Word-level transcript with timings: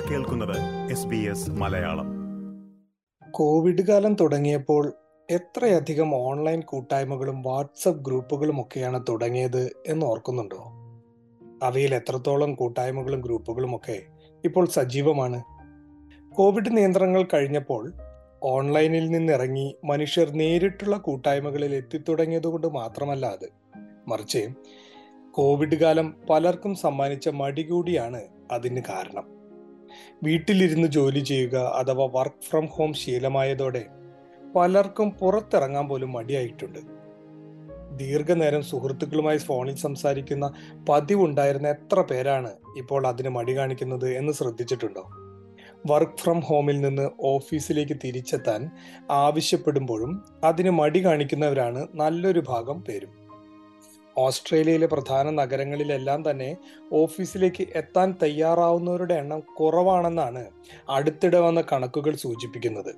കേൾക്കുന്നത് 0.00 1.50
മലയാളം. 1.50 2.06
കോവിഡ് 3.30 3.82
കാലം 3.82 4.14
തുടങ്ങിയപ്പോൾ 4.14 4.92
എത്രയധികം 5.30 6.14
ഓൺലൈൻ 6.14 6.60
കൂട്ടായ്മകളും 6.60 7.42
വാട്സപ്പ് 7.42 8.04
ഗ്രൂപ്പുകളും 8.04 8.60
ഒക്കെയാണ് 8.60 9.04
തുടങ്ങിയത് 9.08 9.70
എന്ന് 9.86 10.06
ഓർക്കുന്നുണ്ടോ? 10.06 10.64
അവയിൽ 11.62 11.94
എത്രത്തോളം 11.94 12.54
കൂട്ടായ്മകളും 12.54 13.20
ഗ്രൂപ്പുകളും 13.20 13.76
ഒക്കെ 13.76 14.02
ഇപ്പോൾ 14.44 14.66
സജീവമാണ്? 14.66 15.42
കോവിഡ് 16.34 16.76
നിയന്ത്രണങ്ങൾ 16.76 17.26
കഴിഞ്ഞപ്പോൾ 17.34 17.92
ഓൺലൈനിൽ 18.42 19.10
നിന്നിറങ്ങി 19.10 19.76
മനുഷ്യർ 19.84 20.30
നേരിട്ടുള്ള 20.30 20.96
കൂട്ടായ്മകളിൽ 20.96 21.74
എത്തിത്തുടങ്ങിയതുകൊണ്ട് 21.74 22.66
മാത്രമല്ല 22.66 23.26
അത്. 23.26 23.48
മറിച്ച് 24.08 24.48
കോവിഡ് 25.30 25.74
കാലം 25.74 26.14
പലർക്കും 26.30 26.74
സമ്മാനിച്ച 26.74 27.28
മടി 27.28 27.62
കൂടിയാണ് 27.62 28.20
അതിന് 28.52 28.80
കാരണം. 28.88 29.41
വീട്ടിലിരുന്ന് 30.22 30.88
ജോലി 30.88 31.20
ചെയ്യുക 31.20 31.56
അഥവാ 31.56 32.08
വർക്ക് 32.12 32.42
ഫ്രം 32.42 32.66
ഹോം 32.66 32.92
ശീലമായതോടെ 32.92 33.86
പലർക്കും 34.56 35.10
പുറത്തിറങ്ങാൻ 35.10 35.88
പോലും 35.88 36.12
മടിയായിട്ടുണ്ട്. 36.12 36.78
ദീർഘനേരം 37.98 38.62
സുഹൃത്തുക്കളുമായി 38.62 39.38
ഫോണിൽ 39.38 39.74
സംസാരിക്കുന്ന 39.74 40.52
പതിവുണ്ടായിരുന്ന 40.88 41.68
എത്ര 41.68 42.00
പേരാണ് 42.00 42.50
ഇപ്പോൾ 42.76 43.06
അതിന് 43.06 43.28
മടി 43.28 43.56
കാണിക്കുന്നത് 43.56 44.16
എന്ന് 44.16 44.32
ശ്രദ്ധിച്ചിട്ടുണ്ടോ? 44.32 45.10
വർക്ക് 45.86 46.18
ഫ്രം 46.18 46.40
ഹോമിൽ 46.40 46.80
നിന്ന് 46.80 47.10
ഓഫീസിലേക്ക് 47.20 47.96
തിരിച്ചെത്താൻ 48.04 48.70
ആവശ്യപ്പെടുമ്പോഴും 49.10 50.24
അതിന് 50.44 50.70
മടി 50.70 51.04
കാണിക്കുന്നവരാണ് 51.04 51.88
നല്ലൊരു 51.94 52.42
ഭാഗം 52.48 52.84
പേരും. 52.84 53.21
ഓസ്ട്രേലിയയിലെ 54.18 54.86
പ്രധാന 54.86 55.30
നഗരങ്ങളിലെല്ലാം 55.30 56.30
തന്നെ 56.30 56.56
ഓഫീസിലേക്ക് 56.92 57.66
എത്താൻ 57.74 58.14
തയ്യാറാവുന്നവരുടെ 58.22 59.14
എണ്ണം 59.14 59.40
കുറവാണെന്നാണ് 59.40 60.46
അടുത്തിടെ 60.90 61.38
വന്ന 61.38 61.64
കണക്കുകൾ 61.72 62.14
സൂചിപ്പിക്കുന്നത്. 62.14 62.94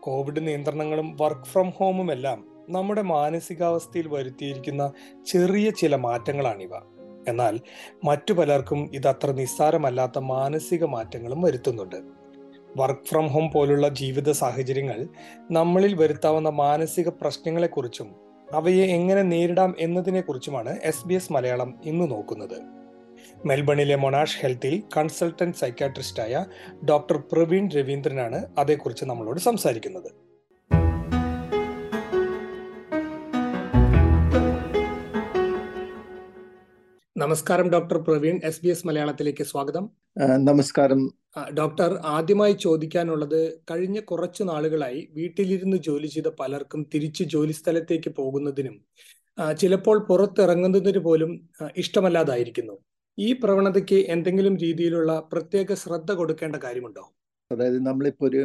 കോവിഡ് 0.00 0.46
നിയന്ത്രണങ്ങളും 0.46 1.16
വർക്ക് 1.20 1.44
ഫ്രം 1.44 1.70
ഹോമും 1.70 2.12
എല്ലാം 2.12 2.44
നമ്മുടെ 2.68 3.02
മാനസികാവസ്ഥയിൽ 3.02 4.08
വരുത്തിയിരിക്കുന്ന 4.08 4.92
ചെറിയ 5.26 5.70
ചില 5.70 5.96
മാറ്റങ്ങളാണിവ. 5.96 6.70
എന്നാൽ 7.28 7.60
മറ്റു 8.04 8.32
പലർക്കും 8.32 8.90
ഇത് 8.92 9.08
അത്ര 9.08 9.30
നിസ്സാരമല്ലാത്ത 9.30 10.18
മാനസിക 10.18 10.84
മാറ്റങ്ങളും 10.84 11.42
വരുത്തുന്നുണ്ട്. 11.42 11.96
വർക്ക് 12.76 13.06
ഫ്രം 13.06 13.26
ഹോം 13.26 13.50
പോലുള്ള 13.50 13.88
ജീവിത 13.88 14.30
സാഹചര്യങ്ങൾ 14.30 15.08
നമ്മളിൽ 15.50 15.94
വരുത്താവുന്ന 15.94 16.48
മാനസിക 16.48 17.08
പ്രശ്നങ്ങളെക്കുറിച്ചും 17.08 18.31
അവയെ 18.52 18.84
എങ്ങനെ 18.96 19.22
നേരിടാം 19.22 19.74
എന്നതിനെക്കുറിച്ചുമാണ് 19.78 20.72
എസ് 20.82 21.06
ബി 21.06 21.14
എസ് 21.14 21.32
മലയാളം 21.32 21.70
ഇന്ന് 21.84 22.10
നോക്കുന്നത്. 22.10 22.58
മെൽബണിലെ 23.46 23.96
മൊണാഷ് 23.96 24.38
ഹെൽത്തിൽ 24.42 24.82
കൺസൾട്ടന്റ് 24.96 25.56
സൈക്കാട്രിസ്റ്റായ 25.56 26.44
ഡോക്ടർ 26.90 27.16
പ്രവീൺ 27.32 27.70
രവീന്ദ്രനാണ് 27.76 28.46
അതേക്കുറിച്ച് 28.58 29.04
നമ്മളോട് 29.04 29.40
സംസാരിക്കുന്നത്. 29.40 30.10
നമസ്കാരം 37.16 37.66
doctor 37.72 37.98
Praveen 38.04 38.36
S 38.48 38.60
B 38.62 38.68
S 38.68 38.86
മലയാളത്തിലേക്ക് 38.86 39.44
സ്വാഗതം. 39.44 39.84
നമസ്കാരം. 40.48 41.00
ഡോക്ടർ 41.58 41.90
ആദ്യമായി 42.12 42.54
ചോദിക്കാനുള്ളത് 42.62 43.40
കഴിഞ്ഞ 43.70 43.98
കുറച്ചു 44.00 44.42
നാളുകളായി 44.42 45.00
വീട്ടിലിരുന്ന് 45.16 45.78
ജോലി 45.88 46.06
ചെയ്ത 46.06 46.30
പലർക്കും 46.40 46.82
തിരിച്ച് 46.94 47.24
ജോലി 47.24 47.54
സ്ഥലത്തേക്ക് 47.58 48.10
പോകുന്നതിനും 48.20 48.76
ചിലപ്പോൾ 49.62 49.98
പുറത്തിറങ്ങുന്നതിന് 50.08 51.02
പോലും 51.08 51.34
ഇഷ്ടമല്ലാതായിരിക്കുന്നു. 51.84 52.76
ഈ 53.18 53.28
പ്രവണതയ്ക്ക് 53.42 53.98
എന്തെങ്കിലും 54.16 54.56
രീതിയിലുള്ള 54.64 55.12
പ്രത്യേക 55.32 55.74
ശ്രദ്ധ 55.82 56.12
കൊടുക്കേണ്ട 56.12 56.56
കാര്യമുണ്ടോ? 56.64 57.04
അതായത് 57.50 57.78
നമ്മളിപ്പോ 57.90 58.26
ഒരു 58.30 58.42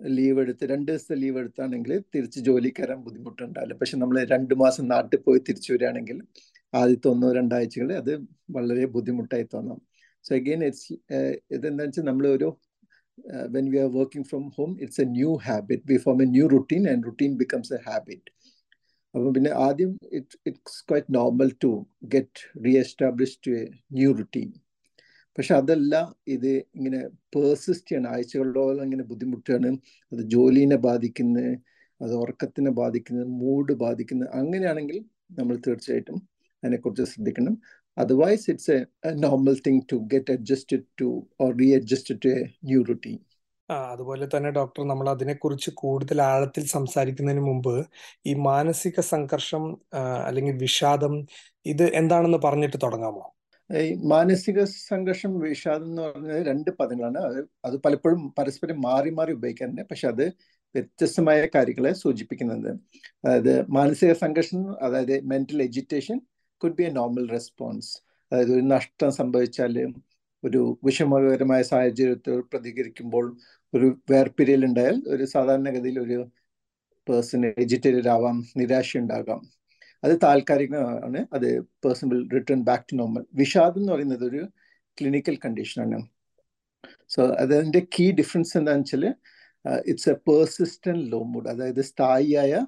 ലീവ് 0.00 0.40
എടുത്ത് 0.40 0.64
രണ്ട് 0.72 0.88
ദിവസത്തെ 0.92 1.16
ലീവ് 1.22 1.38
എടുത്താണെങ്കിൽ 1.38 1.92
തിരിച്ച് 2.14 2.38
ജോലിക്ക് 2.40 2.82
വരാൻ 2.82 2.98
ബുദ്ധിമുട്ടുണ്ടാവില്ല. 3.06 3.74
പക്ഷെ 3.80 3.96
നമ്മൾ 3.96 4.16
രണ്ട് 4.34 4.54
മാസം 4.64 4.84
നാട്ടിൽ 4.94 5.20
പോയി 5.28 5.42
തിരിച്ചു 5.48 5.70
വരികയാണെങ്കിൽ 5.72 6.18
ആദ്യത്തെ 6.74 7.08
ഒന്നോ 7.12 7.28
രണ്ടാഴ്ചകൾ 7.38 7.88
അത് 8.00 8.12
വളരെ 8.50 8.84
ബുദ്ധിമുട്ടായി 8.94 9.46
തോന്നാം. 9.54 9.78
സോ 10.24 10.30
അഗെയിൻ 10.38 10.60
ഇറ്റ്സ് 10.68 10.92
ഇതെന്താ 11.56 11.84
വെച്ചാൽ 11.86 12.06
നമ്മൾ 12.10 12.26
ഒരു 12.36 12.48
when 13.56 13.66
we 13.72 13.78
are 13.78 13.90
working 13.98 14.28
from 14.30 14.44
home 14.56 14.70
it's 14.84 15.00
a 15.00 15.06
new 15.18 15.32
habit 15.46 15.84
we 15.90 15.98
form 16.06 16.20
a 16.22 16.28
new 16.36 16.46
routine 16.56 16.84
and 16.92 17.04
routine 17.08 17.32
becomes 17.42 17.72
a 17.74 17.80
habit 17.88 18.30
അപ്പം 19.14 19.30
പിന്നെ 19.34 19.50
ആദ്യം 19.66 19.90
it 20.18 20.36
it's 20.46 20.80
quite 20.88 21.14
normal 21.14 21.50
to 21.64 21.70
get 22.14 22.40
re 22.64 22.72
establish 22.84 23.36
to 23.46 23.50
a 23.60 23.64
new 23.98 24.10
routine 24.20 24.48
പക്ഷെ 25.38 25.52
അതല്ല 25.54 25.94
ഇത് 26.26 26.50
ഇങ്ങനെ 26.76 26.98
persist 27.34 27.88
ചെയ്യണം. 27.90 28.10
ആഴ്ചകളോളം 28.14 28.82
ഇങ്ങനെ 28.86 29.04
ബുദ്ധിമുട്ടാണ്. 29.12 29.70
അത് 30.12 30.22
ജോലിനെ 30.34 30.78
ബാധിക്കുന്നത് 30.88 31.48
അത് 32.00 32.12
ഉറക്കത്തിനെ 32.22 32.70
ബാധിക്കുന്നത് 32.80 33.28
മൂഡ് 33.42 33.74
ബാധിക്കുന്നത് 33.82 34.30
അങ്ങനെയാണെങ്കിൽ 34.40 34.98
നമ്മൾ 35.38 35.54
തീർച്ചയായിട്ടും 35.66 36.18
അതിനെക്കുറിച്ച് 36.64 37.04
ശ്രദ്ധിക്കണം. 37.12 37.54
Otherwise 37.98 38.46
it's 38.50 38.76
a 39.06 39.10
normal 39.10 39.56
thing 39.66 39.82
to 39.92 39.96
get 40.12 40.32
adjusted 40.32 40.84
to 41.00 41.08
or 41.40 41.50
re 41.60 41.68
adjusted 41.74 42.20
to 42.24 42.28
a 42.28 42.40
new 42.64 42.82
routine 42.82 43.18
അതുപോലെ 43.68 44.28
തന്നെ 44.32 44.50
ഡോക്ടർ 44.50 44.82
നമ്മൾ 44.86 45.10
അതിനെക്കുറിച്ച് 45.10 45.70
കൂടുതൽ 45.74 46.22
ആഴത്തിൽ 46.22 46.64
സംസാരിക്കുന്നതിന് 46.66 47.40
മുമ്പ് 47.40 47.74
ഈ 48.26 48.34
മാനസിക 48.34 49.00
സംഘർഷം 49.00 49.64
അല്ലെങ്കിൽ 50.26 50.56
വിഷാദം 50.56 51.14
ഇത് 51.66 51.84
എന്താണെന്ന് 51.94 52.38
പറഞ്ഞിട്ട് 52.38 52.76
തുടങ്ങാമോ? 52.82 53.22
ഈ 53.70 53.94
മാനസിക 53.94 54.64
സംഘർഷം 54.64 55.32
വിഷാദം 55.38 55.86
എന്ന് 55.86 56.02
പറഞ്ഞത് 56.02 56.46
രണ്ട് 56.46 56.70
പദങ്ങളാണ്. 56.80 57.18
അത് 57.18 57.38
അത് 57.64 57.76
പലപ്പോഴും 57.84 58.34
പരസ്പരം 58.38 58.80
മാറി 58.80 59.10
മാറി 59.10 59.32
ഉപയോഗിക്കാറുണ്ട്. 59.32 59.82
പക്ഷെ 59.90 60.08
അത് 60.08 60.24
വ്യത്യസ്തമായ 60.74 61.48
കാര്യങ്ങളെ 61.54 61.92
സൂചിപ്പിക്കുന്നത് 61.94 62.70
അതായത് 63.24 63.54
മാനസിക 63.68 64.12
സംഘർഷം 64.12 64.62
അതായത് 64.82 65.14
mental 65.24 65.62
agitation 65.62 66.18
could 66.64 66.76
be 66.76 66.82
a 66.82 66.90
normal 66.90 67.28
response 67.28 67.98
അതായത് 68.32 68.52
ഒരു 68.52 68.60
നഷ്ടം 68.60 69.12
സംഭവിച്ചാൽ 69.12 69.92
ഒരു 70.44 70.78
വിഷമകരമായ 70.84 71.62
സാഹചര്യത്തിൽ 71.62 72.40
പ്രതികരിക്കുമ്പോൾ 72.40 73.36
ഒരു 73.74 73.98
വേർപിരിയൽ 74.10 74.64
ഉണ്ടായാൽ 74.64 75.02
ഒരു 75.06 75.24
സാധാരണഗതിയിൽ 75.24 75.98
ഒരു 75.98 76.30
പേഴ്സൺ 77.08 77.40
വെജിറ്റേറിയൻ 77.58 78.08
ആവാം 78.08 78.46
നിരാശ 78.56 78.98
ഉണ്ടാകാം 78.98 79.40
അത് 80.02 80.18
താൽക്കാലികമാണ്. 80.22 81.26
അത് 81.32 81.60
person 81.60 82.08
will 82.08 82.28
return 82.28 82.62
back 82.62 82.84
to 82.92 82.94
normal 82.94 83.24
വിഷാദം 83.34 83.80
എന്ന് 83.80 83.92
പറയുന്നത് 83.92 84.24
ഒരു 84.24 84.42
ക്ലിനിക്കൽ 84.98 85.36
കണ്ടീഷനാണ് 85.44 86.06
സോ 87.08 87.22
അതിന്റെ 87.26 87.86
കീ 87.98 88.10
ഡിഫറൻസ് 88.10 88.58
എന്താണെന്ന് 88.58 88.84
വെച്ചാൽ 88.84 89.04
it's 89.86 90.08
a 90.08 90.12
persistent 90.12 91.12
low 91.12 91.22
mood 91.22 91.48
അതായത് 91.48 91.82
സ്ഥായിയായ 91.82 92.66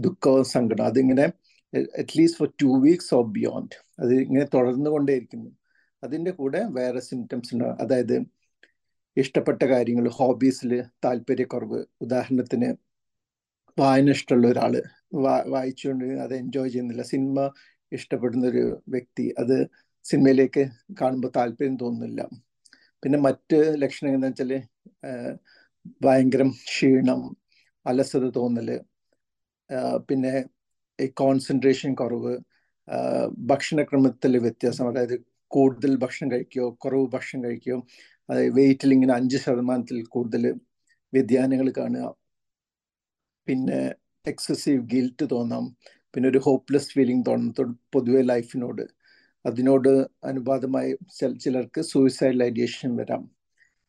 ദുഃഖവും 0.00 0.44
സങ്കടം 0.44 0.86
അതിങ്ങനെ 0.86 1.32
at least 1.72 2.38
for 2.38 2.48
two 2.62 2.70
weeks 2.80 3.14
of 3.14 3.28
beyond 3.30 3.74
അത് 4.00 4.12
ഇങ്ങനെ 4.14 4.46
തുടർന്നു 4.54 4.90
കൊണ്ടേയിരിക്കുന്നു 4.90 5.50
അതിന്റെ 6.02 6.30
കൂടെ 6.30 6.60
വേറെ 6.70 7.00
സിംറ്റംസ് 7.00 7.54
ഉണ്ടാകും 7.54 7.78
അതായത് 7.80 8.16
ഇഷ്ടപ്പെട്ട 9.16 9.62
കാര്യങ്ങൾ 9.64 10.08
ഹോബീസിൽ 10.08 10.72
താല്പര്യക്കുറവ് 11.04 11.84
ഉദാഹരണത്തിന് 12.00 12.68
വായന 13.78 14.10
ഇഷ്ടമുള്ള 14.10 14.46
ഒരാൾ 14.48 14.74
വാ 15.14 15.34
വായിച്ചുകൊണ്ട് 15.46 16.04
അത് 16.04 16.34
എൻജോയ് 16.34 16.70
ചെയ്യുന്നില്ല. 16.70 17.02
സിനിമ 17.02 17.50
ഇഷ്ടപ്പെടുന്ന 17.92 18.46
ഒരു 18.46 18.82
വ്യക്തി 18.88 19.34
അത് 19.38 19.56
സിനിമയിലേക്ക് 20.04 20.62
കാണുമ്പോൾ 21.00 21.30
താല്പര്യം 21.36 21.76
തോന്നുന്നില്ല. 21.76 22.20
പിന്നെ 23.02 23.18
മറ്റ് 23.18 23.58
ലക്ഷണങ്ങൾ 23.82 24.18
എന്താ 24.18 24.28
വെച്ചാൽ 24.28 24.52
ഭയങ്കരം 26.04 26.50
ക്ഷീണം 26.50 27.20
അലസത 27.86 28.24
തോന്നൽ 28.30 28.70
പിന്നെ 30.08 30.32
കോൺസെൻട്രേഷൻ 31.06 31.94
കുറവ് 31.94 32.38
ഭക്ഷണക്രമത്തിൽ 33.38 34.38
വ്യത്യാസം 34.38 34.88
അതായത് 34.88 35.16
കൂടുതൽ 35.46 35.96
ഭക്ഷണം 35.96 36.32
കഴിക്കുകയോ 36.32 36.70
കുറവ് 36.70 37.06
ഭക്ഷണം 37.06 37.44
കഴിക്കുകയോ 37.44 37.78
അതായത് 38.30 38.52
വെയിറ്റിൽ 38.54 38.92
ഇങ്ങനെ 38.92 39.14
അഞ്ച് 39.14 39.36
ശതമാനത്തിൽ 39.36 40.04
കൂടുതൽ 40.04 40.54
വ്യതിയാനങ്ങൾ 41.14 41.72
കാണുക. 41.78 42.16
പിന്നെ 43.48 43.94
എക്സസീവ് 44.28 44.82
ഗിൽറ്റ് 44.82 45.26
തോന്നാം. 45.30 45.76
പിന്നെ 46.14 46.28
ഒരു 46.28 46.38
ഹോപ്പ്ലെസ് 46.38 46.90
ഫീലിംഗ് 46.92 47.26
തോന്നുന്നത് 47.26 47.76
പൊതുവെ 47.92 48.22
ലൈഫിനോട് 48.22 48.82
അതിനോട് 49.46 49.88
അനുപാതമായി 50.24 50.96
ചിലർക്ക് 51.40 51.80
സൂയിസൈഡൽ 51.80 52.42
ഐഡിയേഷൻ 52.44 52.96
വരാം. 52.96 53.30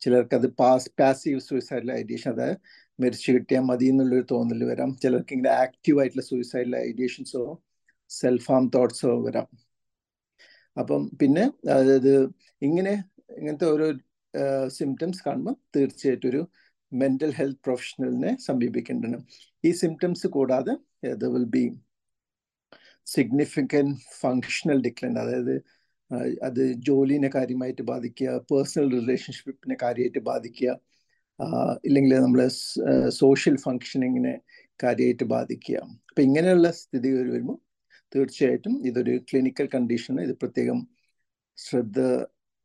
ചിലർക്ക് 0.00 0.34
അത് 0.34 0.46
പാസ് 0.46 0.90
പാസീവ് 1.00 1.40
സൂയിസൈഡൽ 1.40 1.92
ഐഡിയേഷൻ 1.92 2.30
അതായത് 2.30 2.58
മരിച്ചു 2.98 3.32
കിട്ടിയാൽ 3.32 3.62
മതി 3.62 3.86
എന്നുള്ളൊരു 3.86 4.26
തോന്നൽ 4.30 4.64
വരാം. 4.64 4.90
ചിലർക്ക് 5.02 5.32
ഇങ്ങനെ 5.32 5.52
ആക്റ്റീവ് 5.64 6.00
ആയിട്ടുള്ള 6.00 6.22
സൂയിസൈഡൽ 6.22 6.74
ഐഡിയേഷൻസോ 6.88 7.42
സെൽഫ് 8.10 8.50
ഹാം 8.52 8.64
തോട്ട്സോ 8.74 9.12
വരാം. 9.26 9.48
അപ്പം 10.76 11.02
പിന്നെ 11.20 11.44
അതായത് 11.76 12.14
ഇങ്ങനെ 12.62 12.92
ഇങ്ങനത്തെ 13.38 13.64
ഓരോ 13.64 13.86
സിംറ്റംസ് 14.68 15.22
കാണുമ്പോൾ 15.26 15.56
തീർച്ചയായിട്ടും 15.76 16.28
ഒരു 16.30 16.42
മെന്റൽ 16.92 17.30
ഹെൽത്ത് 17.30 17.60
പ്രൊഫഷണലിനെ 17.64 18.36
സമീപിക്കേണ്ടതാണ്. 18.46 19.18
ഈ 19.64 19.70
സിംറ്റംസ് 19.72 20.26
കൂടാതെ 20.26 20.74
there 21.22 21.24
will 21.34 21.48
be 21.56 21.64
significant 23.06 23.96
functional 24.20 24.78
decline 24.82 25.18
അതായത് 25.18 25.54
അത് 26.42 26.62
ജോലിനെ 26.88 27.30
കാര്യമായിട്ട് 27.34 27.82
ബാധിക്കുക 27.82 28.30
പേഴ്സണൽ 28.50 28.88
റിലേഷൻഷിപ്പിനെ 28.98 29.76
കാര്യമായിട്ട് 29.82 30.18
ബാധിക്കുക 30.30 30.70
ഇല്ലെങ്കിൽ 31.84 32.14
നമ്മളെ 32.18 32.48
സോഷ്യൽ 33.10 33.56
ഫങ്ഷനിങ്ങിനെ 33.56 34.34
കാര്യമായിട്ട് 34.80 35.24
ബാധിക്കുക. 35.24 35.76
അപ്പം 36.08 36.22
ഇങ്ങനെയുള്ള 36.22 36.70
സ്ഥിതി 36.70 37.10
വരുമ്പോൾ 37.12 37.58
തീർച്ചയായിട്ടും 38.14 38.86
ഇതൊരു 38.86 39.16
ക്ലിനിക്കൽ 39.18 39.68
കണ്ടീഷന് 39.74 40.20
ഇത് 40.20 40.34
പ്രത്യേകം 40.38 40.88
ശ്രദ്ധ 41.58 41.98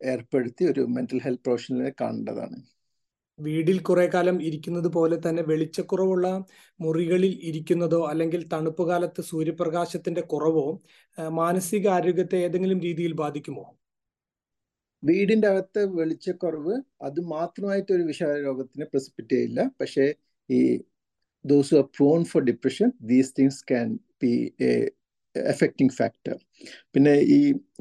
ഏർപ്പെടുത്തി 0.02 0.64
ഒരു 0.66 0.82
മെന്റൽ 0.88 1.20
ഹെൽത്ത് 1.24 1.44
പ്രൊഫഷണലിനെ 1.44 1.94
കാണേണ്ടതാണ്. 2.02 2.58
വീടിൽ 3.40 3.80
കുറെ 3.80 4.06
കാലം 4.08 4.42
ഇരിക്കുന്നത് 4.42 4.88
പോലെ 4.88 5.18
തന്നെ 5.28 5.42
വെളിച്ചക്കുറവുള്ള 5.42 6.28
മുറികളിൽ 6.80 7.40
ഇരിക്കുന്നതോ 7.44 8.08
അല്ലെങ്കിൽ 8.08 8.48
തണുപ്പ് 8.54 8.88
കാലത്ത് 8.90 9.22
സൂര്യപ്രകാശത്തിന്റെ 9.22 10.22
കുറവോ 10.22 10.68
മാനസിക 11.42 11.88
ആരോഗ്യത്തെ 11.88 12.38
ഏതെങ്കിലും 12.38 12.80
രീതിയിൽ 12.80 13.14
ബാധിക്കുമോ? 13.14 13.77
വീടിന്റെ 15.04 15.48
അകത്തെ 15.48 15.82
വെളിച്ചക്കുറവ് 16.00 16.76
അത് 17.08 17.20
മാത്രമായിട്ട് 17.36 17.92
ഒരു 17.98 18.04
വിഷാദ 18.04 18.36
രോഗത്തിന് 18.48 18.86
പ്രസിപ്പിറ്റ് 18.94 19.34
ചെയ്യില്ല. 19.36 19.62
പക്ഷേ 19.80 20.06
ഈ 20.50 20.60
those 21.46 21.76
are 21.80 21.84
prone 21.98 22.22
for 22.32 22.42
depression 22.52 22.90
these 23.12 23.34
things 23.40 23.64
can 23.72 23.90
be 24.24 24.34
a 24.70 24.72
affecting 25.36 25.94
factor 26.00 26.38
പിന്നെ 26.94 27.14
ഈ 27.38 27.40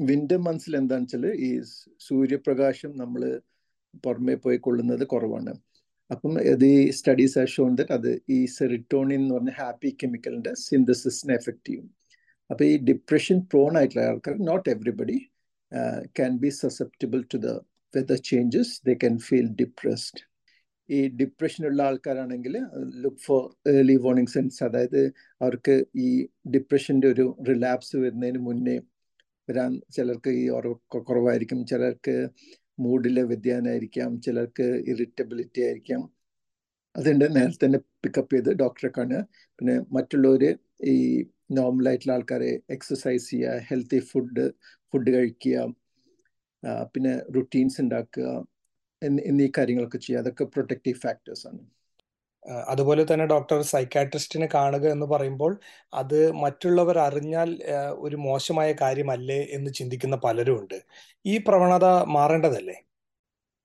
വിന്റർ 0.09 0.39
മന്ത്സിൽ 0.47 0.73
എന്താണെന്ന് 0.81 1.07
വെച്ചാൽ 1.07 1.25
ഈ 1.47 1.49
സൂര്യപ്രകാശം 2.07 2.91
നമ്മൾ 3.01 3.21
പുറമെ 4.05 4.35
പോയി 4.43 4.57
കൊള്ളുന്നത് 4.65 5.05
കുറവാണ്. 5.13 5.53
അപ്പം 6.11 6.33
ഇത് 6.51 6.65
ഈ 6.65 6.75
സ്റ്റഡീസ് 6.97 7.37
ആർ 7.41 7.47
ഷോൺ 7.55 7.71
ദറ്റ് 7.79 7.93
അത് 7.97 8.11
ഈ 8.35 8.37
സെറിട്ടോണിൻ 8.57 9.19
എന്ന് 9.21 9.33
പറഞ്ഞ 9.37 9.53
ഹാപ്പി 9.61 9.89
കെമിക്കലിന്റെ 10.01 10.51
സിന്തസിസിനെ 10.67 11.33
എഫക്ട് 11.39 11.65
ചെയ്യും. 11.69 11.87
അപ്പൊ 12.49 12.63
ഈ 12.71 12.75
ഡിപ്രഷൻ 12.89 13.37
പ്രോൺ 13.51 13.71
ആയിട്ടുള്ള 13.79 14.03
ആൾക്കാർ 14.11 14.35
not 14.49 14.67
everybody 14.75 15.17
can 16.17 16.37
be 16.37 16.49
susceptible 16.51 17.23
to 17.23 17.37
the 17.37 17.55
weather 17.93 18.17
changes. 18.17 18.81
They 18.85 18.95
can 18.95 19.17
feel 19.19 19.47
depressed. 19.61 20.19
ഈ 20.89 20.99
ഡിപ്രഷനുള്ള 21.19 21.81
ആൾക്കാരാണെങ്കിൽ 21.83 22.53
look 23.03 23.21
for 23.25 23.41
early 23.69 23.95
warning 23.95 24.29
sense 24.29 24.63
അതായത് 24.63 25.01
അവർക്ക് 25.41 25.75
ഈ 25.95 26.09
ഡിപ്രഷന്റെ 26.53 27.07
ഒരു 27.07 27.25
റിലാപ്സ് 27.49 27.95
വരുന്നതിന് 27.95 28.37
മുന്നേ 28.37 28.77
വരാൻ 29.49 29.81
ചിലർക്ക് 29.95 30.29
ഈ 30.41 30.49
ഉറക്ക 30.49 30.97
കുറവായിരിക്കും. 30.97 31.65
ചിലർക്ക് 31.65 32.15
മൂഡിലെ 32.79 33.23
വ്യതിയാനമായിരിക്കാം 33.23 34.21
ചിലർക്ക് 34.21 34.67
ഇറിറ്റബിലിറ്റി 34.91 35.61
ആയിരിക്കാം. 35.61 36.01
അതുകൊണ്ട് 36.95 37.35
നേരത്തെ 37.35 37.65
തന്നെ 37.65 37.79
പിക്കപ്പ് 38.03 38.35
ചെയ്ത് 38.35 38.51
ഡോക്ടറെ 38.53 38.91
കാണുക. 38.97 39.21
പിന്നെ 39.59 39.75
മറ്റുള്ളവർ 39.91 40.43
ഈ 40.93 40.95
നോർമലായിട്ടുള്ള 41.49 42.13
ആൾക്കാരെ 42.13 42.59
എക്സസൈസ് 42.69 43.29
ചെയ്യുക 43.29 43.61
ഹെൽത്തി 43.69 43.99
ഫുഡ് 43.99 44.45
ഫുഡ് 44.93 45.09
കഴിക്കുക 45.11 45.57
പിന്നെ 46.83 47.13
റുട്ടീൻസ് 47.35 47.81
ഉണ്ടാക്കുക 47.81 48.27
എന്നീ 49.01 49.47
കാര്യങ്ങളൊക്കെ 49.57 49.97
ചെയ്യുക. 49.97 50.21
അതൊക്കെ 50.21 50.43
പ്രൊട്ടക്റ്റീവ് 50.43 50.99
ഫാക്ടേഴ്സ് 51.03 51.47
ആണ്. 51.47 51.59
അതുപോലെ 52.67 53.03
തന്നെ 53.13 53.25
ഡോക്ടർ 53.25 53.61
സൈക്കാട്രിസ്റ്റിനെ 53.61 54.47
കാണുക 54.53 54.85
എന്ന് 54.87 55.05
പറയുമ്പോൾ 55.05 55.53
അത് 55.93 56.31
മറ്റുള്ളവർ 56.33 56.97
അറിഞ്ഞാൽ 56.99 57.49
ഒരു 57.91 58.15
മോശമായ 58.15 58.71
കാര്യമല്ലേ 58.81 59.39
എന്ന് 59.51 59.73
ചിന്തിക്കുന്ന 59.73 60.15
പലരും 60.15 60.59
ഉണ്ട്. 60.61 60.77
ഈ 61.25 61.37
പ്രവണത 61.37 61.85
മാറേണ്ടതല്ലേ? 62.07 62.77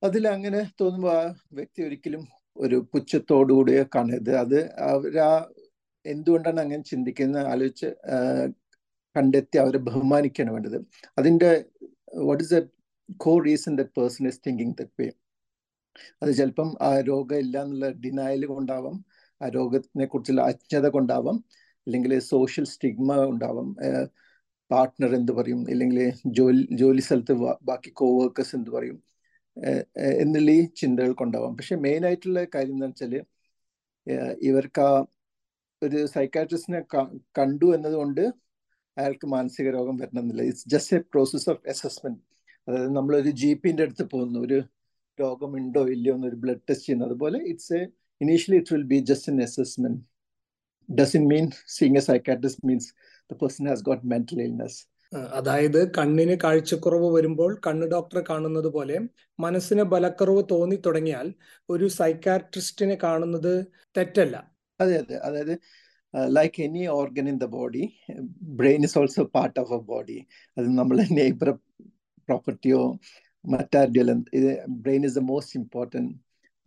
അതിൽ 0.03 0.27
അങ്ങനെ 0.27 0.61
തോന്നുമ്പോൾ 0.81 1.11
ആ 1.17 1.35
വ്യക്തി 1.53 1.81
ഒരിക്കലും 1.83 2.27
ഒരു 2.57 2.87
പുച്ഛത്തോടുകൂടിയ 2.93 3.85
കാണരുത് 3.95 4.37
അത് 4.37 4.71
അവരാ 4.77 5.29
എന്തുകൊണ്ടാണ് 6.05 6.59
അങ്ങനെ 6.59 6.83
ചിന്തിക്കുന്നത് 6.83 7.47
ആലോചിച്ച് 7.47 7.89
കണ്ടെത്തി 9.15 9.57
അവരെ 9.57 9.77
ബഹുമാനിക്കുകയാണ് 9.77 10.51
വേണ്ടത്. 10.53 10.77
അതിന്റെ 11.17 11.65
what 12.17 12.43
is 12.43 12.55
a 12.55 12.61
core 13.17 13.39
reason 13.39 13.75
that 13.75 13.89
person 13.99 14.27
is 14.27 14.41
thinking 14.47 14.75
that 14.79 15.01
way 15.01 15.07
അത് 16.21 16.31
ചിലപ്പം 16.35 16.77
ആ 16.81 16.99
രോഗം 16.99 17.37
ഇല്ല 17.37 17.61
എന്നുള്ള 17.63 17.89
ഡിനായൽ 17.89 18.45
കൊണ്ടാവാം 18.45 18.95
ആ 19.41 19.47
രോഗത്തിനെ 19.47 20.05
കുറിച്ചുള്ള 20.05 20.41
അജ്ഞത 20.41 20.87
കൊണ്ടാവാം 20.87 21.37
അല്ലെങ്കിൽ 21.87 22.19
സോഷ്യൽ 22.19 22.65
സ്റ്റിഗ്മ 22.65 23.15
ഉണ്ടാവാം 23.23 23.69
പാർട്ട്ണർ 24.71 25.15
എന്ത് 25.15 25.31
പറയും? 25.31 25.61
അല്ലെങ്കിൽ 25.69 25.99
ജോലി 26.25 26.67
ജോലി 26.71 27.01
സ്ഥലത്ത് 27.01 27.33
ബാക്കി 27.63 27.89
കോവർക്കേഴ്സ് 27.93 28.55
എന്ത് 28.55 28.69
പറയും? 28.69 28.97
എന്നുള്ള 30.21 30.51
ഈ 30.51 30.65
ചിന്തകൾ 30.81 31.11
കൊണ്ടാവാം. 31.13 31.57
പക്ഷെ 31.57 31.75
മെയിൻ 31.75 32.05
ആയിട്ടുള്ള 32.05 32.39
കാര്യം 32.55 32.75
എന്ന് 32.75 32.87
വെച്ചാൽ 32.87 33.13
ഇവർക്ക് 34.41 34.81
ആ 34.81 34.91
ഒരു 35.85 35.99
സൈക്കാട്രിസ്റ്റിനെ 36.13 36.81
കണ്ടു 37.39 37.67
എന്നതുകൊണ്ട് 37.75 38.23
അയാൾക്ക് 38.97 39.27
മാനസിക 39.35 39.67
രോഗം 39.77 39.95
വരണമെന്നില്ല. 40.01 40.43
It's 40.49 40.67
just 40.73 40.95
a 40.97 41.01
process 41.13 41.47
of 41.53 41.61
assessment 41.73 42.21
അതായത് 42.67 42.91
നമ്മളൊരു 42.97 43.31
ജി 43.41 43.49
പിന്റെ 43.63 43.83
അടുത്ത് 43.85 44.05
പോകുന്നു. 44.13 44.39
ഒരു 44.47 44.59
രോഗം 45.19 45.51
ഉണ്ടോ 45.59 45.81
ഇല്ലയോ 45.95 46.13
എന്നൊരു 46.17 46.37
ബ്ലഡ് 46.43 46.63
ടെസ്റ്റ് 46.69 46.85
ചെയ്യുന്നത് 46.85 47.09
അതുപോലെ 47.09 47.39
it's 47.51 47.73
a 47.79 47.81
initially 48.21 48.57
it 48.61 48.73
will 48.75 48.87
be 48.93 48.99
just 49.09 49.29
an 49.33 49.39
assessment 49.47 50.01
doesn't 50.89 51.23
mean 51.33 51.45
seeing 51.75 51.97
a 52.01 52.03
psychiatrist 52.09 52.65
means 52.69 52.89
the 53.29 53.35
person 53.41 53.67
has 53.71 53.85
got 53.89 54.05
mental 54.13 54.41
illness 54.47 54.79
അതായത് 55.39 55.79
കണ്ണിന് 55.97 56.35
കാഴ്ചക്കുറവ് 56.43 57.09
വരുമ്പോൾ 57.15 57.51
കണ്ണ് 57.65 57.85
ഡോക്ടറെ 57.91 58.21
കാണുന്നത് 58.29 58.69
പോലെ 58.75 58.95
മനസ്സിന് 59.39 59.83
ബലക്കുറവ് 59.91 60.43
തോന്നി 60.53 60.77
തുടങ്ങിയാൽ 60.85 61.27
ഒരു 61.69 61.87
സൈക്കാട്രിസ്റ്റിനെ 61.99 62.95
കാണുന്നത് 63.05 63.53
തെറ്റല്ല. 63.97 64.35
അതെ 64.83 64.95
അതെ. 65.01 65.15
അതായത് 65.27 65.55
like 66.37 66.61
any 66.65 66.81
organ 66.97 67.27
in 67.31 67.37
the 67.37 67.47
body 67.57 67.83
brain 68.59 68.81
is 68.87 68.97
also 69.01 69.23
part 69.37 69.57
of 69.59 69.73
a 69.73 69.81
body 69.91 70.17
അത് 70.57 70.67
നമ്മൾ 70.79 70.97
നെയ്ബർ 71.19 71.49
പ്രോപ്പർട്ടിയോ 72.29 72.81
മറ്റാരുടെയോ 73.45 74.03
ഇത് 74.39 74.49
brain 74.83 75.03
is 75.07 75.17
the 75.19 75.23
most 75.31 75.55
important 75.61 76.11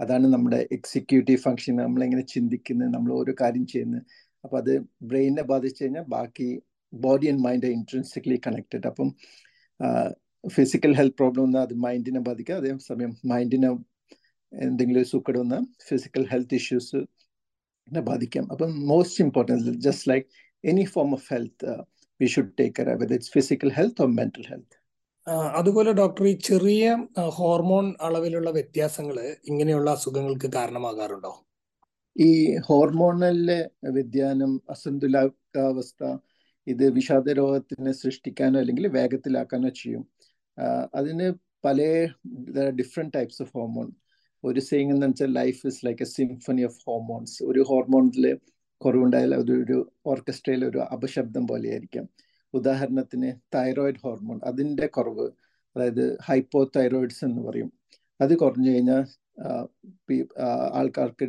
അതാണ് 0.00 0.26
നമ്മുടെ 0.34 0.60
എക്സിക്യൂട്ടീവ് 0.76 1.40
ഫങ്ഷൻ 1.44 1.74
നമ്മളെങ്ങനെ 1.76 2.24
ചിന്തിക്കുന്നത് 2.34 2.90
നമ്മൾ 2.94 3.10
ഓരോ 3.12 3.32
കാര്യം 3.40 3.66
ചെയ്യുന്നത് 3.66 4.02
അപ്പോൾ 4.44 4.58
അത് 4.58 4.72
ബ്രെയിനിനെ 5.10 5.44
ബാധിച്ചു 5.52 5.80
കഴിഞ്ഞാൽ 5.84 6.04
ബാക്കി 6.16 6.48
body 6.92 7.26
and 7.30 7.42
mind 7.46 7.70
intrinsically 7.76 8.38
connected 8.46 8.86
അപ്പം 8.90 9.08
ഫിസിക്കൽ 10.44 10.92
ഹെൽത്ത് 10.98 11.18
പ്രോബ്ലം 11.20 11.42
വന്നാൽ 11.46 11.62
അത് 11.66 11.74
മൈൻഡിനെ 11.84 12.20
ബാധിക്കുക. 12.28 12.56
അതേസമയം 12.60 13.12
മൈൻഡിനെ 13.32 13.70
എന്തെങ്കിലും 14.52 15.04
സുഖം 15.12 15.38
വന്നാൽ 15.40 15.62
ഫിസിക്കൽ 15.88 16.24
ഹെൽത്ത് 16.32 16.56
ഇഷ്യൂസ് 16.60 16.98
ബാധിക്കാം. 17.88 18.52
അപ്പം 18.52 18.86
most 18.88 19.24
important 19.24 19.80
just 19.80 20.10
like 20.10 20.26
any 20.64 20.84
form 20.84 21.12
of 21.12 21.32
health 21.32 21.76
we 22.20 22.26
should 22.26 22.52
take 22.60 22.76
care 22.76 22.88
whether 22.88 23.14
it's 23.14 23.30
physical 23.30 23.72
health 23.72 24.02
or 24.02 24.08
mental 24.08 24.44
health 24.48 24.86
അതുപോലെ 25.30 25.92
ഡോക്ടർ 25.92 26.24
ഈ 26.26 26.32
ചെറിയ 26.32 27.06
ഹോർമോൺ 27.18 27.94
അളവിലുള്ള 28.00 28.50
വ്യത്യാസങ്ങൾ 28.50 29.36
ഇങ്ങനെയുള്ള 29.44 29.90
അസുഖങ്ങൾക്ക് 29.90 30.52
കാരണമാകാറുണ്ടോ? 30.52 31.44
ഈ 32.18 32.56
ഹോർമോണലിലെ 32.60 33.70
വ്യതിയാനം 33.90 34.62
അസന്തുലിതാവസ്ഥ 34.70 36.16
ഇത് 36.66 36.90
വിഷാദ 36.90 37.28
രോഗത്തിനെ 37.30 37.92
സൃഷ്ടിക്കാനോ 37.92 38.60
അല്ലെങ്കിൽ 38.60 38.88
വേഗത്തിലാക്കാനോ 38.88 39.68
ചെയ്യും. 39.68 40.08
അതിന് 40.94 41.32
പല 41.64 42.08
ഡിഫറെന്റ് 42.70 43.12
ടൈപ്സ് 43.14 43.42
ഓഫ് 43.42 43.50
ഹോർമോൺ 43.54 43.92
ഒരു 44.44 44.60
സെയിങ് 44.60 44.90
എന്ന് 44.90 45.06
വെച്ചാൽ 45.06 45.32
life 45.32 45.66
is 45.66 45.86
like 45.86 46.02
a 46.02 46.06
symphony 46.06 46.62
of 46.62 46.78
hormones 46.86 47.44
ഒരു 47.44 47.60
ഹോർമോണിൽ 47.60 48.38
കുറവുണ്ടായാൽ 48.80 49.34
ഒരു 49.34 49.92
ഓർക്കസ്ട്രയിൽ 50.06 50.64
ഒരു 50.64 50.78
അപശബ്ദം 50.78 51.46
പോലെയായിരിക്കാം. 51.46 52.08
ഉദാഹരണത്തിന് 52.54 53.34
തൈറോയിഡ് 53.54 54.00
ഹോർമോൺ 54.02 54.40
അതിന്റെ 54.44 54.86
കുറവ് 54.86 55.30
അതായത് 55.76 56.18
ഹൈപ്പോ 56.22 56.70
തൈറോയിഡ്സ് 56.76 57.24
എന്ന് 57.24 57.42
പറയും. 57.42 57.72
അത് 58.20 58.36
കുറഞ്ഞു 58.36 58.70
കഴിഞ്ഞാൽ 58.70 59.04
ആൾക്കാർക്ക് 60.72 61.26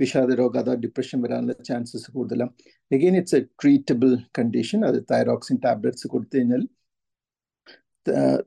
വിഷാദ 0.00 0.30
രോഗം 0.32 0.60
അഥവാ 0.60 0.74
ഡിപ്രഷൻ 0.74 1.22
വരാനുള്ള 1.22 1.52
ചാൻസസ് 1.52 2.10
കൂടുതലാണ് 2.10 2.52
again 2.94 3.16
it's 3.16 3.36
a 3.36 3.42
treatable 3.62 4.16
condition 4.38 4.84
അത് 4.84 5.04
തൈറോക്സിൻ 5.12 5.58
ടാബ്ലറ്റ്സ് 5.64 6.08
കൊടുത്തു 6.08 6.36
കഴിഞ്ഞാൽ 6.36 6.62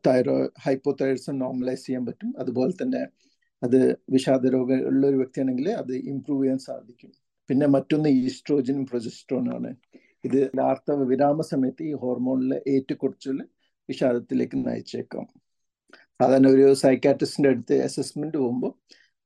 തൈറോ 0.08 0.50
ഹൈപ്പോ 0.60 0.91
തൈറോയിഡ്സ് 0.91 1.29
നോർമലൈസ് 1.29 1.86
ചെയ്യാൻ 1.86 2.05
പറ്റും. 2.05 2.34
അതുപോലെ 2.39 2.74
തന്നെ 2.84 3.01
അത് 3.63 3.98
വിഷാദ 4.10 4.48
രോഗമുള്ള 4.48 5.08
ഒരു 5.08 5.15
വ്യക്തിയാണെങ്കിൽ 5.15 5.70
അത് 5.72 5.93
ഇമ്പ്രൂവ് 5.93 6.43
ചെയ്യാൻ 6.43 6.60
സാധിക്കും. 6.60 7.12
പിന്നെ 7.50 7.67
മറ്റൊന്ന് 7.67 8.10
ഈസ്ട്രോജനും 8.10 8.86
പ്രൊജസ്ട്രോണും 8.86 9.53
ആണ് 9.55 9.75
ഇത് 10.25 10.51
ആർത്തവ 10.62 11.03
വിരാമ 11.03 11.41
സമയത്ത് 11.41 11.84
ഈ 11.84 11.93
ഹോർമോണിലെ 11.93 12.62
ഏറ്റക്കുറച്ചിൽ 12.67 13.38
വിഷാദത്തിലേക്ക് 13.89 14.67
നയിച്ചേക്കാം. 14.67 15.25
സാധാരണ 16.22 16.48
ഒരു 16.48 16.74
സൈക്കാട്രിസ്റ്റിന്റെ 16.74 17.50
അടുത്ത് 17.50 17.84
അസസ്മെന്റ് 17.84 18.38
പോകുമ്പോൾ 18.38 18.74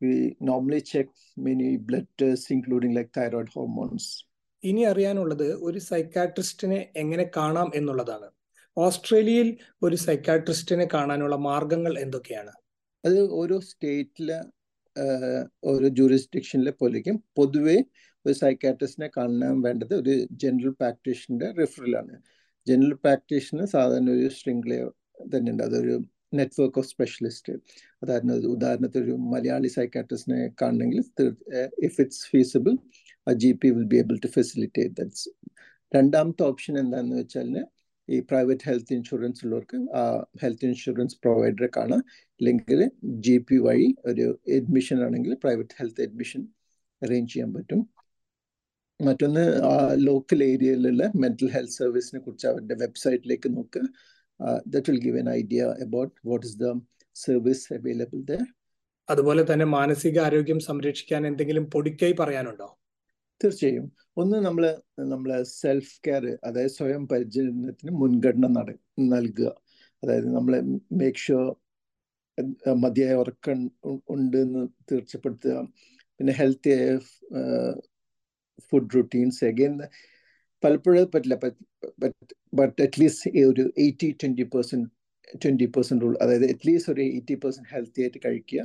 we 0.04 0.38
normally 0.42 0.80
check 0.80 1.42
many 1.42 1.76
blood 1.76 2.14
test 2.22 2.54
including 2.56 2.96
like 2.96 3.20
thyroid 3.20 3.54
hormones 3.56 4.24
ഇനി 4.64 4.82
അറിയാനുള്ളത് 4.82 5.58
ഒരു 5.62 5.80
സൈക്കാട്രിസ്റ്റിനെ 5.80 6.90
എങ്ങനെ 6.96 7.32
കാണാം 7.38 7.72
എന്നുള്ളതാണ്. 7.76 8.30
ഓസ്ട്രേലിയയിൽ 8.78 9.58
ഒരു 9.84 9.96
സൈക്കാട്രിസ്റ്റിനെ 9.96 10.88
കാണാനുള്ള 10.94 11.36
മാർഗങ്ങൾ 11.36 12.00
എന്തൊക്കെയാണ്? 12.00 12.54
അത് 13.08 13.20
ഓരോ 13.40 13.58
സ്റ്റേറ്റിലെ 13.70 14.38
ഓരോ 15.64 15.88
ജൂറിസ്ഡിക്ഷനിലെ 15.98 16.74
പോലെയും 16.82 17.18
പൊതുവെ 17.38 17.78
ഒരു 18.26 18.36
സൈക്കാട്രിസ്റ്റിനെ 18.36 19.10
കാണാൻ 19.18 19.58
വേണ്ടത് 19.62 19.94
ഒരു 20.02 20.14
ജനറൽ 20.44 20.72
പ്രാക്ടീഷന്റെ 20.80 21.48
റെഫറലാണ് 21.60 22.16
ജനറൽ 22.68 22.94
പ്രാക്ടീഷന് 23.04 23.66
സാധാരണ 23.76 24.10
ഒരു 24.18 24.30
ശൃംഖല 24.40 24.74
തന്നെയുണ്ട്. 25.34 25.64
അതൊരു 25.64 25.96
നെറ്റ്വർക്ക് 26.34 26.80
ഓഫ് 26.80 26.88
സ്പെഷ്യലിസ്റ്റ് 26.88 27.54
അതായിരുന്നു 28.02 28.36
ഉദാഹരണത്തിന് 28.56 29.04
ഒരു 29.04 29.16
മലയാളി 29.34 29.70
സൈക്കാട്രിസ്റ്റിനെ 29.78 30.40
കാണണമെങ്കിൽ 30.62 31.00
ഇഫ് 31.88 31.98
ഇറ്റ്സ് 32.04 32.26
ഫീസിബിൾ 32.32 32.74
ആ 33.28 33.34
G 33.44 33.52
P 33.62 33.70
will 33.78 33.88
be 33.94 33.98
able 33.98 34.18
to 34.26 34.32
facilitate 34.36 34.96
that's 35.00 35.30
രണ്ടാമത്തെ 35.92 36.44
ഓപ്ഷൻ 36.44 36.74
എന്താണെന്ന് 36.84 37.18
വെച്ചാൽ 37.22 37.54
ഈ 38.10 38.20
പ്രൈവറ്റ് 38.20 38.62
ഹെൽത്ത് 38.64 38.94
ഇൻഷുറൻസ് 38.94 39.46
ഉള്ളവർക്ക് 39.46 39.78
ആ 40.00 40.02
ഹെൽത്ത് 40.42 40.66
ഇൻഷുറൻസ് 40.66 41.18
പ്രൊവൈഡറെ 41.24 41.70
കാണാം 41.78 42.02
അല്ലെങ്കിൽ 42.40 42.92
ജി 43.04 43.38
പി 43.38 43.56
വഴി 43.56 43.96
ഒരു 44.06 44.40
അഡ്മിഷൻ 44.58 45.04
ആണെങ്കിൽ 45.06 45.34
പ്രൈവറ്റ് 45.36 45.76
ഹെൽത്ത് 45.80 46.02
അഡ്മിഷൻ 46.02 46.48
അറേഞ്ച് 47.02 47.34
ചെയ്യാൻ 47.34 47.54
പറ്റും. 47.54 47.90
മറ്റൊന്ന് 49.00 49.44
ലോക്കൽ 49.96 50.44
ഏരിയയിലുള്ള 50.44 51.12
മെന്റൽ 51.16 51.50
ഹെൽത്ത് 51.56 51.74
സർവീസിനെ 51.74 52.20
കുറിച്ച് 52.22 52.48
അവരുടെ 52.48 52.76
വെബ്സൈറ്റിലേക്ക് 52.76 53.58
നോക്കുക 53.58 53.84
that 54.68 54.92
will 54.92 55.02
give 55.04 55.18
an 55.18 55.30
idea 55.30 55.64
about 55.86 56.16
what 56.26 56.46
is 56.46 56.58
the 56.60 56.68
service 57.16 57.74
available 57.74 58.22
the 58.22 58.38
അതുപോലെ 59.10 59.54
തന്നെ 59.54 59.66
മാനസിക 59.66 60.20
ആരോഗ്യം 60.20 60.60
സംരക്ഷിക്കാൻ 60.60 61.28
എന്തെങ്കിലും 61.28 61.70
പൊടിക്കൈ 61.70 62.14
പറയാനുണ്ടോ? 62.20 62.77
തീർച്ചയായും. 63.44 63.92
ഒന്ന് 64.18 64.38
നമ്മൾ 64.46 64.64
നമ്മളെ 65.14 65.44
സെൽഫ് 65.44 66.00
കെയർ 66.08 66.38
അതായത് 66.44 66.70
സ്വയം 66.70 67.08
പരിചരണത്തിന് 67.08 67.92
മുൻഗണന 67.92 68.48
നട 68.58 68.70
നൽകുക. 69.14 69.50
അതായത് 70.04 70.30
നമ്മൾ 70.36 70.54
മേക്ക് 70.92 71.18
ഷുവർ 71.18 71.56
മതിയായ 72.84 73.14
ഉറക്കം 73.14 73.72
ഉണ്ട് 74.10 74.38
എന്ന് 74.38 74.68
തീർച്ചപ്പെടുത്തുക. 74.92 75.56
പിന്നെ 76.20 76.34
ഹെൽത്തി 76.34 76.70
ആയ 76.70 76.98
ഫുഡ് 78.70 78.96
റുട്ടീൻസ് 78.96 79.46
അഗെയിൻ 79.46 79.74
പലപ്പോഴും 80.64 81.10
പറ്റില്ല. 81.14 81.36
ബട്ട് 82.54 82.82
അറ്റ്ലീസ്റ്റ് 82.86 83.46
ഒരു 83.50 83.74
eighty 83.78 84.10
twenty 84.24 84.46
percent 84.54 84.90
twenty 85.44 85.66
percent 85.76 86.04
rule 86.04 86.18
അതായത് 86.22 86.46
അറ്റ്ലീസ്റ്റ് 86.52 86.92
ഒരു 86.94 87.02
എയ്റ്റി 87.02 87.36
പെർസെന്റ് 87.44 87.70
ഹെൽത്തി 87.74 88.02
ആയിട്ട് 88.02 88.20
കഴിക്കുക. 88.26 88.62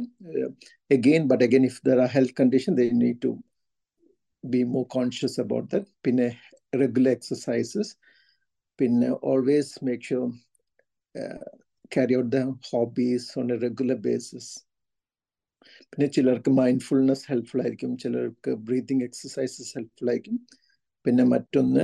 Again 0.97 1.23
but 1.33 1.45
again 1.45 1.65
if 1.71 1.81
there 1.89 2.01
are 2.01 2.11
health 2.17 2.37
condition 2.41 2.75
they 2.75 3.13
to 3.25 3.33
be 4.45 4.63
more 4.65 4.85
conscious 4.89 5.41
about 5.41 5.69
that 5.75 5.91
പിന്നെ 6.05 6.29
regular 6.77 7.11
exercises 7.11 7.93
പിന്നെ 8.79 9.09
always 9.23 9.73
make 9.85 10.03
sure 10.03 10.29
carry 11.93 12.17
out 12.17 12.33
the 12.37 12.41
hobbies 12.71 13.39
on 13.39 13.49
a 13.53 13.59
regular 13.59 13.99
basis 14.09 14.53
പിന്നെ 15.93 16.07
ചിലർക്ക് 16.07 16.51
mindfulness 16.51 17.27
helpful 17.31 17.61
ആയിരിക്കും. 17.63 17.91
ചിലർക്ക് 17.99 18.51
breathing 18.69 19.05
exercises 19.05 19.73
helpful 19.77 20.09
ആയിരിക്കും. 20.11 20.37
പിന്നെ 21.07 21.25
മറ്റൊന്ന് 21.25 21.83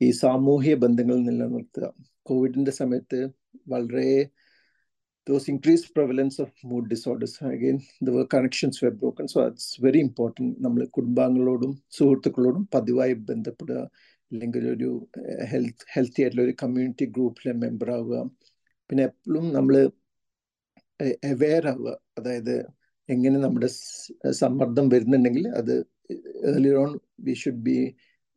ഈ 0.00 0.10
സാമൂഹിക 0.10 0.74
ബന്ധങ്ങൾ 0.74 1.16
നിലനിർത്തുക. 1.28 1.86
കോവിഡിന്റെ 2.22 2.70
സമയത്ത് 2.70 3.18
വളരെ 3.68 4.08
those 5.26 5.50
increase 5.50 5.92
prevalence 5.96 6.40
of 6.40 6.66
mood 6.66 6.88
disorders 6.88 7.44
again 7.44 7.78
the 8.02 8.24
connections 8.34 8.84
were 8.84 8.92
broken 8.92 9.26
so 9.26 9.46
it's 9.46 9.84
very 9.84 9.98
important 9.98 10.64
നമ്മൾ 10.64 10.84
കുടുംബാംഗങ്ങളോടും 10.86 11.82
സുഹൃത്തുക്കളോടും 11.92 12.68
പതിവായി 12.74 13.12
ബന്ധപ്പെടുക. 13.12 13.80
അല്ലെങ്കിൽ 14.30 14.70
ഒരു 14.70 15.08
ഹെൽത്ത് 15.50 15.86
ഹെൽത്തി 15.94 16.22
ആയിട്ടുള്ള 16.22 16.44
ഒരു 16.44 16.54
കമ്മ്യൂണിറ്റി 16.62 17.04
ഗ്രൂപ്പിലെ 17.04 17.52
മെമ്പർ 17.52 17.90
ആവുക. 17.90 18.30
പിന്നെ 18.90 19.04
എപ്പോഴും 19.04 19.52
നമ്മൾ 19.52 19.74
അവെയർ 21.30 21.68
ആവുക. 21.68 22.00
അതായത് 22.18 22.66
എങ്ങനെ 23.08 23.38
നമ്മുടെ 23.38 23.68
സമ്മർദ്ദം 24.32 24.88
വരുന്നുണ്ടെങ്കിൽ 24.88 25.48
അത് 25.48 25.74
early 26.44 26.72
on 26.74 26.98
we 27.20 27.34
should 27.34 27.62
be 27.62 27.76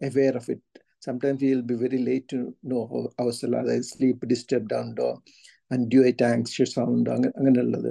aware 0.02 0.38
of 0.38 0.52
it 0.52 0.66
sometimes 1.06 1.44
will 1.44 1.62
be 1.62 1.74
very 1.74 1.98
late 1.98 2.30
to 2.34 2.40
know 2.66 2.80
അവസരം 3.20 3.60
അതായത് 3.60 3.84
സ്ലീപ്പ് 3.84 4.26
ഡിസ്റ്റർബ്ഡ് 4.26 4.74
ആവുണ്ടോ 4.74 5.24
അൻഡ്യൂആയിട്ട് 5.72 6.24
ആങ്ഷ്യസ് 6.32 6.74
സൗണ്ട് 6.76 7.10
അങ്ങനെ 7.16 7.34
അങ്ങനെയുള്ളത്. 7.40 7.90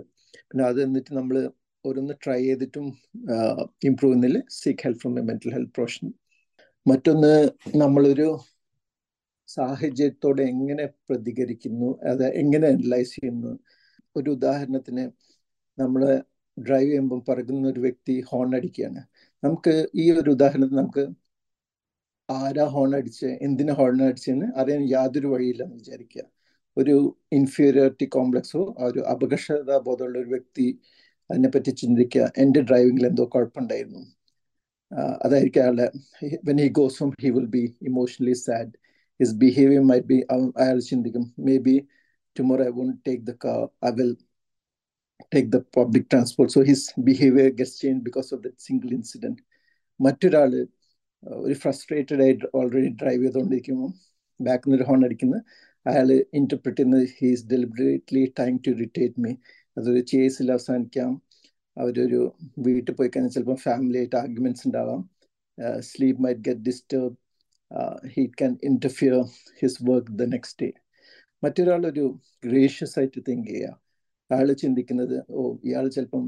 പിന്നെ 0.49 0.65
അത് 0.71 0.79
എന്നിട്ട് 0.87 1.13
നമ്മൾ 1.19 1.37
ഓരോന്ന് 1.85 2.15
ട്രൈ 2.25 2.41
ചെയ്തിട്ടും 2.47 2.87
ഇമ്പ്രൂവ് 3.89 4.13
ചെയ്യുന്നില്ല 4.13 4.39
seek 4.61 4.85
help 4.87 5.03
from 5.03 5.15
a 5.21 5.25
mental 5.31 5.53
health 5.57 5.75
profession 5.79 6.09
മറ്റൊന്ന് 6.87 7.33
നമ്മളൊരു 7.83 8.29
സാഹചര്യത്തോടെ 9.49 10.43
എങ്ങനെ 10.53 10.85
പ്രതികരിക്കുന്നു 11.09 11.89
അത് 12.11 12.25
എങ്ങനെ 12.43 12.67
അനലൈസ് 12.73 13.15
ചെയ്യുന്നു. 13.17 13.53
ഒരു 14.17 14.29
ഉദാഹരണത്തിന് 14.37 15.05
നമ്മൾ 15.79 16.03
ഡ്രൈവ് 16.57 16.89
ചെയ്യുമ്പോൾ 16.91 17.21
പറകുന്ന 17.29 17.65
ഒരു 17.73 17.81
വ്യക്തി 17.87 18.15
ഹോൺ 18.31 18.49
അടിക്കുകയാണ്. 18.59 19.01
നമുക്ക് 19.43 19.75
ഈ 20.03 20.05
ഒരു 20.21 20.31
ഉദാഹരണത്തിന് 20.37 20.81
നമുക്ക് 20.81 21.05
ആരാ 22.29 22.65
ഹോൺ 22.75 22.91
അടിച്ച് 22.99 23.29
എന്തിനാ 23.47 23.75
ഹോൺ 23.81 24.03
അടിച്ചെന്ന് 24.09 24.47
അറിയാൻ 24.61 24.83
യാതൊരു 24.95 25.29
വഴിയില്ലെന്ന് 25.35 25.77
വിചാരിക്കുക. 25.77 26.25
ഒരു 26.79 26.95
ഇൻഫീരിയോറിറ്റി 27.33 28.07
കോംപ്ലക്സോ 28.17 28.63
ഒരു 28.89 29.01
അപകർഷതാ 29.15 29.77
ബോധമുള്ള 29.89 30.17
ഒരു 30.19 30.31
വ്യക്തി 30.35 30.67
അതിനെപ്പറ്റി 31.31 31.73
ചിന്തിക്കുക 31.81 32.27
എന്റെ 32.37 32.61
ഡ്രൈവിങ്ങിൽ 32.61 33.07
എന്തോ 33.07 33.25
കുഴപ്പമുണ്ടായിരുന്നു 33.35 34.03
അതായിരിക്കും 35.25 35.63
അയാളുടെ 35.63 35.87
when 36.45 36.61
he 36.65 36.69
goes 36.79 36.99
home 37.03 37.11
he 37.25 37.31
will 37.31 37.51
be 37.57 37.65
emotionally 37.83 38.37
sad 38.45 38.73
his 39.21 39.37
behaviour 39.45 39.83
might 39.83 40.09
be 40.13 40.19
അയാൾ 40.63 40.79
ചിന്തിക്കും 40.91 41.27
maybe 41.69 41.77
tomorrow 42.37 42.65
I 42.65 42.73
won't 42.79 42.97
take 43.09 43.23
the 43.23 43.35
car 43.45 43.63
I 43.85 43.93
will 43.99 44.13
take 45.33 45.51
the 45.51 45.61
public 45.61 46.09
transport. 46.09 46.51
So 46.51 46.63
his 46.63 46.93
behavior 47.01 47.51
gets 47.51 47.79
changed 47.79 48.05
because 48.05 48.33
of 48.33 48.43
that 48.43 48.61
single 48.61 48.93
incident. 48.93 49.39
മറ്റൊരാൾ 50.01 50.51
ഒരു 51.23 51.55
frustrated 51.55 52.23
ആയിട്ട് 52.23 52.45
already 52.55 52.91
drive 53.01 53.23
ചെയ്തുകൊണ്ടിരിക്കുമ്പോൾ 53.23 53.91
ബാക്കിൽ 54.41 54.69
നിന്ന് 54.69 54.77
ഒരു 54.79 54.87
horn 54.89 55.01
അടിക്കുന്നത് 55.05 55.41
അയാൾ 55.89 56.09
ഇന്റർപ്രറ്റ് 56.35 56.79
ചെയ്യുന്നത് 56.79 57.05
he's 57.19 57.45
deliberately 57.53 58.23
time 58.39 58.55
to 58.67 58.71
irritate 58.71 59.21
me 59.25 59.33
അതൊരു 59.77 60.01
ചേസിൽ 60.13 60.49
അവസാനിക്കാം. 60.53 61.11
അവരൊരു 61.77 62.21
വീട്ടിൽ 62.59 62.93
പോയി 62.95 63.09
കഴിഞ്ഞാൽ 63.09 63.33
ചിലപ്പോൾ 63.35 63.59
ഫാമിലി 63.67 63.99
ആയിട്ട് 63.99 64.17
ആർഗ്യുമെന്റ്സ് 64.17 64.65
ഉണ്ടാവാം 64.69 65.01
sleep 65.81 66.23
might 66.25 66.41
get 66.41 66.65
disturb 66.69 67.15
he 68.15 68.25
can 68.41 68.53
interfere 68.63 69.17
his 69.61 69.83
work 69.91 70.13
the 70.21 70.27
next 70.35 70.59
day 70.63 70.69
മറ്റൊരാളൊരു 71.43 72.05
gracious 72.45 72.97
ആയിട്ട് 72.99 73.21
തിങ്ക് 73.29 73.49
ചെയ്യുക. 73.51 73.75
അയാൾ 74.31 74.49
ചിന്തിക്കുന്നത് 74.63 75.17
ഓ 75.31 75.43
ഇയാൾ 75.65 75.85
ചിലപ്പം 75.89 76.25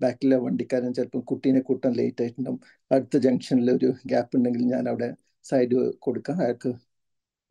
ബാക്കിലെ 0.00 0.36
വണ്ടിക്കാരൻ 0.36 0.90
ചിലപ്പം 0.94 1.22
കുട്ടീനെ 1.30 1.60
കൂട്ടാൻ 1.60 1.92
ലേറ്റ് 1.92 2.22
ആയിട്ടുണ്ടാവും. 2.22 2.60
അടുത്ത 2.90 3.16
ജംഗ്ഷനിൽ 3.16 3.68
ഒരു 3.76 3.88
ഗ്യാപ്പ് 4.10 4.36
ഉണ്ടെങ്കിൽ 4.36 4.64
ഞാൻ 4.74 4.84
അവിടെ 4.88 5.08
സൈഡ് 5.44 5.76
കൊടുക്കാം. 5.98 6.36
അയാൾക്ക് 6.44 6.70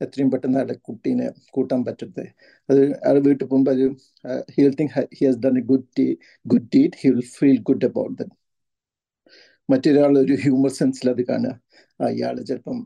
എത്രയും 0.01 0.29
പെട്ടെന്ന് 0.31 0.57
അയാളുടെ 0.59 0.77
കുട്ടീനെ 0.87 1.27
കൂട്ടാൻ 1.51 1.81
പറ്റരുത് 1.85 2.25
അത് 2.69 2.81
അയാൾ 3.05 3.19
വീട്ടിൽ 3.19 3.45
പോകുമ്പോൾ 3.47 3.71
അത് 3.71 3.85
he'll 4.55 4.71
think 4.79 4.93
he 5.17 5.25
has 5.25 5.39
done 5.45 5.57
a 5.57 5.63
good 5.71 6.07
good 6.45 6.67
deed 6.75 6.97
he 7.01 7.09
will 7.09 7.27
feel 7.37 7.59
good 7.69 7.85
about 7.85 8.15
that 8.21 8.35
മറ്റൊരാൾ 9.69 10.13
ഒരു 10.17 10.33
ഹ്യൂമർ 10.43 10.71
സെൻസിൽ 10.71 11.07
അത് 11.09 11.21
കാണുക. 11.29 11.53
ഇയാൾ 12.15 12.35
ചിലപ്പം 12.49 12.79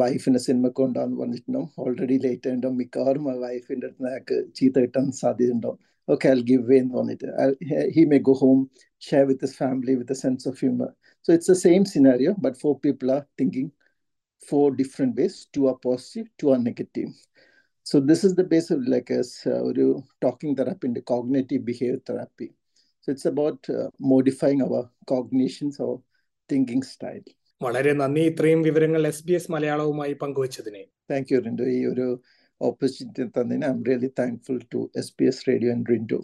വൈഫിനെ 0.00 0.38
സിനിമക്ക് 0.38 0.76
കൊണ്ടാന്ന് 0.76 1.16
പറഞ്ഞിട്ടുണ്ടാവും 1.20 1.68
ഓൾറെഡി 1.78 2.16
ലേറ്റ് 2.24 2.48
ആയിട്ടുണ്ടാവും. 2.48 2.76
മിക്കവാറും 2.76 3.24
ആ 3.32 3.34
വൈഫിന്റെ 3.44 3.86
അടുത്ത് 3.86 4.06
അയാൾക്ക് 4.10 4.36
ചീത്ത 4.56 4.76
കിട്ടാൻ 4.78 5.06
സാധ്യതയുണ്ടാവും. 5.12 5.78
ഓക്കെ 6.08 6.28
ഐ 6.28 6.34
ഗിവ് 6.50 6.64
വേ 6.70 6.76
എന്ന് 6.78 6.94
പറഞ്ഞിട്ട്. 6.94 7.28
He 7.96 8.04
may 8.04 8.18
go 8.28 8.32
home 8.32 8.58
share 9.02 9.24
with 9.26 9.48
family 9.60 9.94
with 10.00 10.12
a 10.12 10.14
sense 10.14 10.48
of 10.48 10.58
humour 10.64 10.90
so 11.28 11.30
it's 11.32 11.50
a 11.50 11.54
same 11.54 11.84
scenario 11.84 12.32
but 12.46 12.58
four 12.58 12.74
people 12.84 13.10
are 13.16 13.22
thinking 13.40 13.70
four 14.42 14.74
different 14.74 15.20
ways 15.20 15.48
two 15.56 15.60
are 15.68 15.76
positive 15.82 16.26
two 16.42 16.46
are 16.46 16.58
negative 16.58 17.10
so 17.86 17.98
this 18.10 18.26
is 18.26 18.34
the 18.34 18.44
base 18.46 18.72
of 18.72 18.84
talking 20.20 20.52
therapy 20.56 20.86
in 20.88 20.94
the 20.94 21.02
cognitive 21.02 21.62
behavior 21.64 22.00
therapy. 22.08 22.48
So 23.00 23.12
it's 23.12 23.24
about 23.24 23.60
uh, 23.70 23.88
modifying 24.12 24.60
our 24.62 24.82
cognitions 25.06 25.76
or 25.80 25.92
thinking 26.50 26.82
style. 26.94 27.24
വളരെ 27.60 27.92
നന്ദി. 27.92 28.20
ഇത്രയും 28.20 28.60
വിവരങ്ങൾ 28.62 29.06
S 29.06 29.24
B 29.26 29.32
S 29.32 29.50
മലയാളവുമായി 29.52 30.14
പങ്കുവച്ചതിനെ. 30.22 30.82
Thank 31.10 31.32
you 31.32 31.40
Rindu 31.40 31.64
ഈ 31.76 31.80
ഒരു 31.86 32.06
opportunity 32.60 33.24
തന്നതിന് 33.36 33.66
I'm 33.76 33.82
really 33.88 34.10
thankful 34.20 34.60
to 34.74 34.80
S 35.02 35.12
B 35.18 35.26
S 35.32 35.44
radio 35.50 35.72
and 35.76 35.86
Rindu 35.92 36.18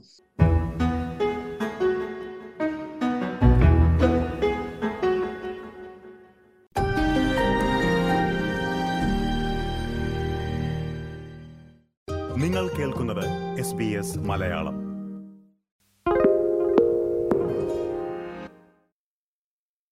Malayalam. 14.14 14.85